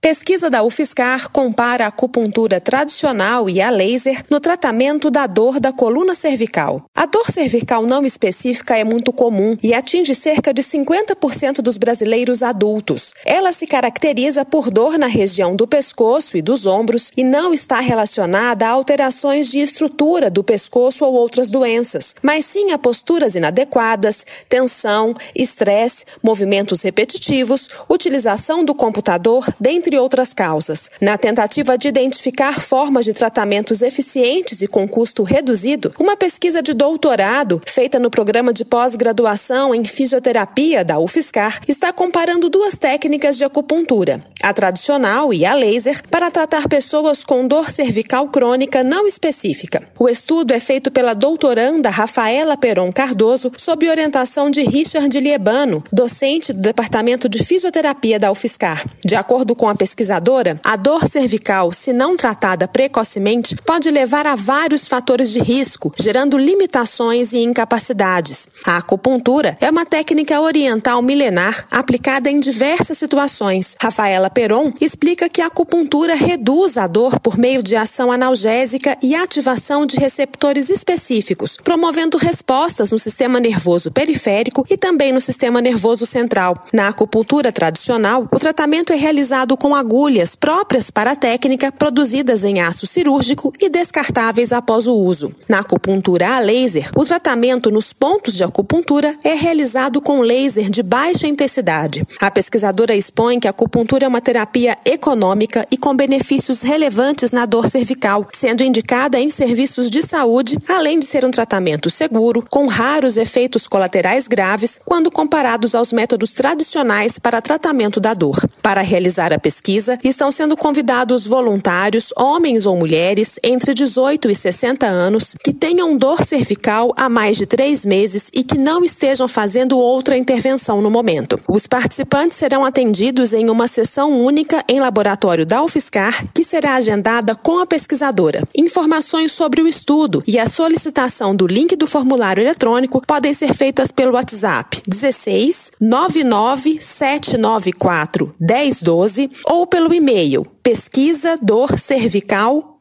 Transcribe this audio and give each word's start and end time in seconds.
Pesquisa 0.00 0.48
da 0.48 0.62
UFSCar 0.62 1.28
compara 1.28 1.84
a 1.84 1.88
acupuntura 1.88 2.60
tradicional 2.60 3.50
e 3.50 3.60
a 3.60 3.68
laser 3.68 4.24
no 4.30 4.38
tratamento 4.38 5.10
da 5.10 5.26
dor 5.26 5.58
da 5.58 5.72
coluna 5.72 6.14
cervical. 6.14 6.84
A 6.94 7.04
dor 7.04 7.28
cervical 7.28 7.84
não 7.84 8.04
específica 8.04 8.78
é 8.78 8.84
muito 8.84 9.12
comum 9.12 9.56
e 9.60 9.74
atinge 9.74 10.14
cerca 10.14 10.54
de 10.54 10.62
50% 10.62 11.60
dos 11.60 11.76
brasileiros 11.76 12.44
adultos. 12.44 13.12
Ela 13.26 13.52
se 13.52 13.66
caracteriza 13.66 14.44
por 14.44 14.70
dor 14.70 14.96
na 14.98 15.08
região 15.08 15.56
do 15.56 15.66
pescoço 15.66 16.36
e 16.36 16.42
dos 16.42 16.64
ombros 16.64 17.10
e 17.16 17.24
não 17.24 17.52
está 17.52 17.80
relacionada 17.80 18.66
a 18.66 18.70
alterações 18.70 19.50
de 19.50 19.58
estrutura 19.58 20.30
do 20.30 20.44
pescoço 20.44 21.04
ou 21.04 21.12
outras 21.12 21.50
doenças, 21.50 22.14
mas 22.22 22.44
sim 22.44 22.70
a 22.70 22.78
posturas 22.78 23.34
inadequadas, 23.34 24.24
tensão, 24.48 25.12
estresse, 25.34 26.04
movimentos 26.22 26.82
repetitivos, 26.82 27.68
utilização 27.88 28.64
do 28.64 28.76
computador, 28.76 29.44
dentre 29.58 29.87
entre 29.88 29.98
outras 29.98 30.34
causas. 30.34 30.90
Na 31.00 31.16
tentativa 31.16 31.78
de 31.78 31.88
identificar 31.88 32.60
formas 32.60 33.06
de 33.06 33.14
tratamentos 33.14 33.80
eficientes 33.80 34.60
e 34.60 34.66
com 34.66 34.86
custo 34.86 35.22
reduzido, 35.22 35.94
uma 35.98 36.14
pesquisa 36.14 36.62
de 36.62 36.74
doutorado 36.74 37.62
feita 37.66 37.98
no 37.98 38.10
programa 38.10 38.52
de 38.52 38.66
pós-graduação 38.66 39.74
em 39.74 39.82
fisioterapia 39.84 40.84
da 40.84 40.98
UFSCar 40.98 41.60
está 41.66 41.90
comparando 41.90 42.50
duas 42.50 42.76
técnicas 42.76 43.38
de 43.38 43.44
acupuntura, 43.44 44.22
a 44.48 44.52
tradicional 44.52 45.32
e 45.32 45.44
a 45.44 45.54
laser, 45.54 46.02
para 46.10 46.30
tratar 46.30 46.68
pessoas 46.68 47.22
com 47.22 47.46
dor 47.46 47.70
cervical 47.70 48.28
crônica 48.28 48.82
não 48.82 49.06
específica. 49.06 49.82
O 49.98 50.08
estudo 50.08 50.52
é 50.52 50.60
feito 50.60 50.90
pela 50.90 51.14
doutoranda 51.14 51.90
Rafaela 51.90 52.56
Peron 52.56 52.90
Cardoso, 52.90 53.52
sob 53.56 53.88
orientação 53.88 54.50
de 54.50 54.62
Richard 54.62 55.18
Liebano, 55.20 55.84
docente 55.92 56.52
do 56.52 56.60
Departamento 56.60 57.28
de 57.28 57.44
Fisioterapia 57.44 58.18
da 58.18 58.30
UFSCar. 58.30 58.84
De 59.04 59.14
acordo 59.14 59.54
com 59.54 59.68
a 59.68 59.74
pesquisadora, 59.74 60.58
a 60.64 60.76
dor 60.76 61.08
cervical, 61.08 61.70
se 61.72 61.92
não 61.92 62.16
tratada 62.16 62.66
precocemente, 62.66 63.56
pode 63.56 63.90
levar 63.90 64.26
a 64.26 64.34
vários 64.34 64.88
fatores 64.88 65.30
de 65.30 65.40
risco, 65.40 65.92
gerando 65.98 66.38
limitações 66.38 67.32
e 67.32 67.38
incapacidades. 67.38 68.48
A 68.64 68.78
acupuntura 68.78 69.54
é 69.60 69.70
uma 69.70 69.84
técnica 69.84 70.40
oriental 70.40 71.02
milenar 71.02 71.66
aplicada 71.70 72.30
em 72.30 72.40
diversas 72.40 72.96
situações. 72.98 73.76
Rafaela 73.80 74.30
Peron 74.38 74.72
explica 74.80 75.28
que 75.28 75.42
a 75.42 75.46
acupuntura 75.46 76.14
reduz 76.14 76.78
a 76.78 76.86
dor 76.86 77.18
por 77.18 77.36
meio 77.36 77.60
de 77.60 77.74
ação 77.74 78.12
analgésica 78.12 78.96
e 79.02 79.12
ativação 79.12 79.84
de 79.84 79.96
receptores 79.96 80.70
específicos, 80.70 81.56
promovendo 81.56 82.16
respostas 82.16 82.92
no 82.92 83.00
sistema 83.00 83.40
nervoso 83.40 83.90
periférico 83.90 84.64
e 84.70 84.76
também 84.76 85.12
no 85.12 85.20
sistema 85.20 85.60
nervoso 85.60 86.06
central. 86.06 86.64
Na 86.72 86.86
acupuntura 86.86 87.50
tradicional, 87.50 88.28
o 88.32 88.38
tratamento 88.38 88.92
é 88.92 88.96
realizado 88.96 89.56
com 89.56 89.74
agulhas 89.74 90.36
próprias 90.36 90.88
para 90.88 91.10
a 91.10 91.16
técnica, 91.16 91.72
produzidas 91.72 92.44
em 92.44 92.60
aço 92.60 92.86
cirúrgico 92.86 93.52
e 93.60 93.68
descartáveis 93.68 94.52
após 94.52 94.86
o 94.86 94.94
uso. 94.94 95.34
Na 95.48 95.58
acupuntura 95.58 96.36
a 96.36 96.38
laser, 96.38 96.92
o 96.96 97.04
tratamento 97.04 97.72
nos 97.72 97.92
pontos 97.92 98.34
de 98.34 98.44
acupuntura 98.44 99.12
é 99.24 99.34
realizado 99.34 100.00
com 100.00 100.20
laser 100.20 100.70
de 100.70 100.84
baixa 100.84 101.26
intensidade. 101.26 102.04
A 102.20 102.30
pesquisadora 102.30 102.94
expõe 102.94 103.40
que 103.40 103.48
a 103.48 103.50
acupuntura 103.50 104.04
é 104.04 104.08
uma 104.08 104.17
terapia 104.20 104.76
econômica 104.84 105.66
e 105.70 105.76
com 105.76 105.94
benefícios 105.94 106.62
relevantes 106.62 107.32
na 107.32 107.46
dor 107.46 107.68
cervical, 107.68 108.26
sendo 108.32 108.62
indicada 108.62 109.18
em 109.18 109.30
serviços 109.30 109.90
de 109.90 110.02
saúde, 110.02 110.58
além 110.68 110.98
de 110.98 111.06
ser 111.06 111.24
um 111.24 111.30
tratamento 111.30 111.90
seguro, 111.90 112.44
com 112.48 112.66
raros 112.66 113.16
efeitos 113.16 113.66
colaterais 113.66 114.26
graves 114.26 114.78
quando 114.84 115.10
comparados 115.10 115.74
aos 115.74 115.92
métodos 115.92 116.32
tradicionais 116.32 117.18
para 117.18 117.40
tratamento 117.40 118.00
da 118.00 118.14
dor. 118.14 118.38
Para 118.62 118.80
realizar 118.82 119.32
a 119.32 119.38
pesquisa, 119.38 119.98
estão 120.02 120.30
sendo 120.30 120.56
convidados 120.56 121.26
voluntários, 121.26 122.12
homens 122.16 122.66
ou 122.66 122.76
mulheres, 122.76 123.38
entre 123.42 123.74
18 123.74 124.30
e 124.30 124.34
60 124.34 124.86
anos, 124.86 125.34
que 125.42 125.52
tenham 125.52 125.96
dor 125.96 126.24
cervical 126.24 126.92
há 126.96 127.08
mais 127.08 127.36
de 127.36 127.46
três 127.46 127.84
meses 127.84 128.28
e 128.32 128.42
que 128.42 128.58
não 128.58 128.84
estejam 128.84 129.28
fazendo 129.28 129.78
outra 129.78 130.16
intervenção 130.16 130.80
no 130.80 130.90
momento. 130.90 131.40
Os 131.48 131.66
participantes 131.66 132.36
serão 132.36 132.64
atendidos 132.64 133.32
em 133.32 133.50
uma 133.50 133.68
sessão 133.68 134.07
única 134.08 134.64
em 134.68 134.80
laboratório 134.80 135.46
da 135.46 135.62
UFSCar, 135.62 136.26
que 136.32 136.44
será 136.44 136.74
agendada 136.74 137.34
com 137.34 137.58
a 137.58 137.66
pesquisadora. 137.66 138.42
Informações 138.56 139.32
sobre 139.32 139.62
o 139.62 139.68
estudo 139.68 140.22
e 140.26 140.38
a 140.38 140.48
solicitação 140.48 141.34
do 141.34 141.46
link 141.46 141.76
do 141.76 141.86
formulário 141.86 142.42
eletrônico 142.42 143.02
podem 143.06 143.32
ser 143.32 143.54
feitas 143.54 143.90
pelo 143.90 144.14
WhatsApp 144.14 144.82
16 144.86 145.72
99 145.80 146.80
794 146.80 148.34
1012 148.40 149.30
ou 149.44 149.66
pelo 149.66 149.92
e-mail 149.92 150.46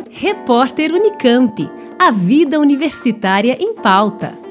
Repórter 0.09 0.93
Unicamp. 0.93 1.69
A 1.99 2.09
vida 2.11 2.59
universitária 2.59 3.55
em 3.59 3.75
pauta. 3.75 4.42